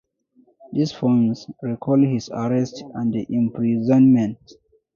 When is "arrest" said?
2.31-2.83